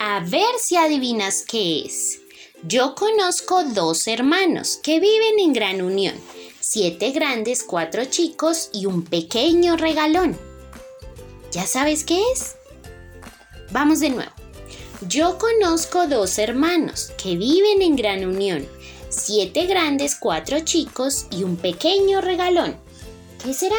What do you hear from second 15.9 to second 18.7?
dos hermanos que viven en gran unión.